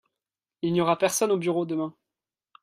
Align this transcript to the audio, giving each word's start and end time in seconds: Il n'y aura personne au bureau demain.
Il 0.63 0.73
n'y 0.73 0.81
aura 0.81 0.97
personne 0.97 1.29
au 1.31 1.37
bureau 1.37 1.63
demain. 1.67 1.93